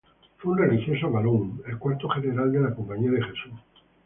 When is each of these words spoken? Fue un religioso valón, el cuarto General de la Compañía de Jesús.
Fue 0.39 0.53
un 0.53 0.57
religioso 0.57 1.11
valón, 1.11 1.61
el 1.67 1.77
cuarto 1.77 2.09
General 2.09 2.51
de 2.51 2.59
la 2.59 2.73
Compañía 2.73 3.11
de 3.11 3.21
Jesús. 3.21 3.51